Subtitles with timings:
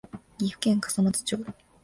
[0.39, 1.37] 岐阜県笠松町